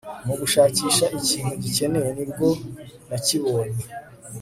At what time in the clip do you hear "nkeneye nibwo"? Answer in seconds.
1.71-2.47